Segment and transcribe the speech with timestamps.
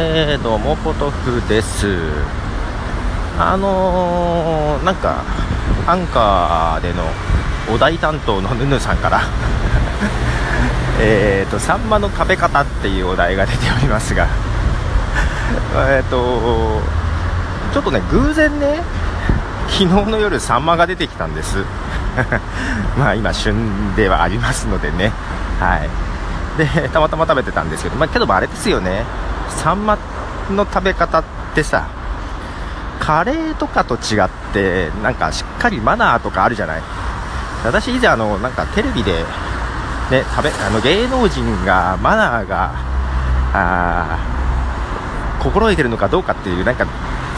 [0.00, 1.88] えー、どうもポトフです。
[3.36, 5.24] あのー、なんか
[5.88, 7.02] アンカーでの
[7.74, 9.22] お題担当のヌヌさんから
[11.02, 14.28] えっとサンマの食べ方っていうお題が出ておりますが
[15.88, 16.80] えっと
[17.74, 18.84] ちょっとね偶然ね
[19.66, 21.64] 昨日の夜サンマが出てきたんです。
[22.96, 25.10] まあ今旬ではありますのでね。
[25.58, 25.90] はい。
[26.56, 29.04] でたまたま食べてたんですけどまあけどもあれですよね。
[29.58, 29.98] サンマ
[30.50, 31.88] の食べ方ってさ
[33.00, 36.82] カレーとかと違ってなんかしっかりマナーとかあるじゃない？
[37.64, 39.12] 私以前あのなんかテレビで
[40.10, 42.70] ね食べあの芸能人がマナーが
[43.52, 46.86] あー心得てるのかどうかっていうなんか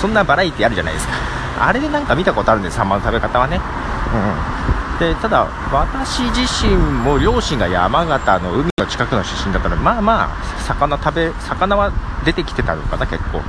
[0.00, 1.14] そんなバラエティあるじゃないですか。
[1.58, 3.56] あれでなんか見たことあるんですサンマの食べ方はね。
[3.56, 4.55] うん。
[4.98, 11.92] でただ私自身も両親が山形の海の近くの出身だったのでまあまあ魚食べ魚は
[12.24, 13.40] 出てきてたのかな結構。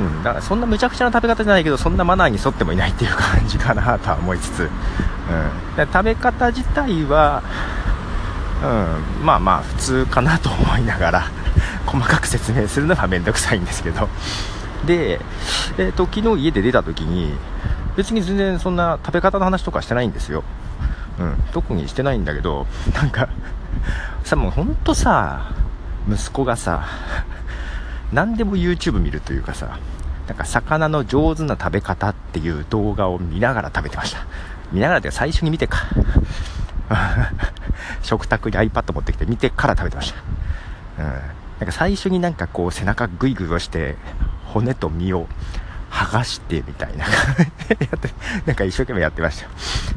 [0.00, 4.68] うん、だからそんなむちゃくちゃな食べ方じゃないけどそんなマナーに沿ってもいないっていう感じかなとは思いつつ、うん、
[5.76, 7.42] で食べ方自体は、
[8.62, 11.30] うん、まあまあ普通かなと思いながら
[11.84, 14.08] 細かく説明するのがめんどくさいんですけど。
[14.86, 15.20] で、
[15.76, 17.34] えーと、昨日家で出た時に
[17.98, 20.44] 別に全然そんな食べ方の話とかしてないんですよ、
[21.18, 23.28] うん、特にしてないんだけど なんか
[24.22, 25.50] さもうほんとさ
[26.08, 26.86] 息子がさ
[28.12, 29.80] 何でも YouTube 見るというかさ
[30.28, 34.26] なんか魚の上手な食べ方っていう動画を見ながら食べてました。
[34.72, 35.78] 見ながらって最初に見てか。
[38.02, 40.12] 食卓に iPad 持ってきて見てから食べてまし
[40.98, 43.96] た、うん、なんか最初になんかこう背中グイグイ押して
[44.44, 45.26] 骨と身を
[45.90, 47.04] 剥がしてみたいな。
[48.46, 49.44] なんか一生懸命やってました。
[49.44, 49.50] よ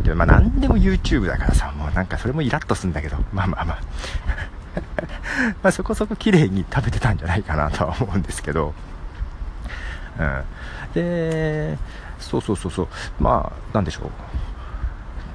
[0.04, 3.18] けどまあ何でも YouTube だからさもうなんかそれもイラッとするんだけど。
[3.34, 3.78] まあまあまあ。
[5.62, 8.74] まあ そこそこ綺麗に食べてたんじゃないかなとは思うんですけど、
[10.18, 10.44] うん、
[10.94, 11.78] で
[12.20, 12.88] そうそうそうそう。
[13.20, 14.10] まあなんでしょう。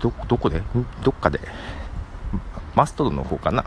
[0.00, 0.62] どどこで？
[1.02, 1.41] どっかで。
[2.75, 3.64] マストの方かな。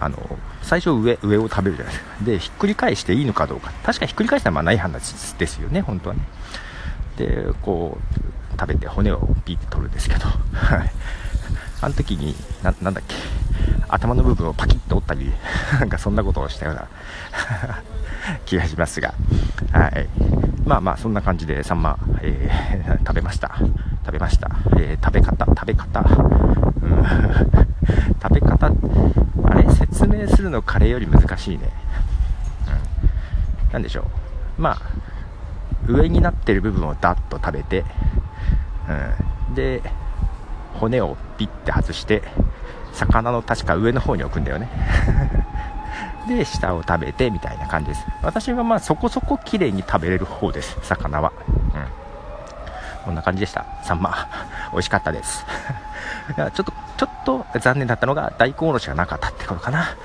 [0.00, 0.18] あの
[0.62, 2.24] 最初上上を食べるじゃないですか。
[2.24, 3.72] でひっくり返していいのかどうか。
[3.84, 6.22] 確かひっくり返したらまあない話ですよね本当はね。
[7.16, 10.26] でこう食べて骨をピッて取るんですけど。
[10.52, 10.90] はい。
[11.80, 13.14] あの時にななんだっけ。
[13.88, 15.32] 頭の部分をパキッと折ったり
[15.80, 16.88] なんかそんなことをしたような
[18.44, 19.14] 気がしますが、
[19.72, 20.08] はい。
[20.66, 23.56] まあまあ、そんな感じでサンマ、えー、 食べました。
[24.04, 24.50] 食べました。
[24.76, 27.04] えー、食べ方、食べ方、うん、
[28.22, 28.70] 食べ方、
[30.18, 31.70] 明するのカレーより難しいね。
[33.62, 33.72] うん。
[33.72, 34.02] なんでしょ
[34.58, 34.62] う。
[34.62, 34.78] まあ、
[35.86, 37.84] 上になってる部分をダッと食べて、
[39.48, 39.54] うん。
[39.54, 39.82] で、
[40.74, 42.22] 骨をピッて外して、
[42.98, 44.68] 魚の確か上の方に置くんだよね
[46.28, 51.32] で下を食べてみたいな感じです私はまあそこそこ綺麗に食べれる方です魚は
[53.08, 53.64] こんな感じでした。
[53.82, 54.28] サンマ
[54.70, 55.46] 美味しかったです。
[56.36, 56.64] ちょっと
[56.98, 59.96] ちょっと残念だったのが大根おろしがなかったってことかな。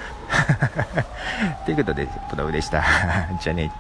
[1.66, 2.82] ということでプロでした。
[3.42, 3.72] じゃあね。